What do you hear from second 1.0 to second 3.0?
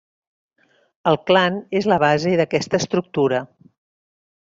El clan és la base d'aquesta